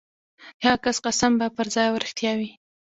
[0.59, 2.49] د هغه کس قسم به پرځای او رښتیا وي.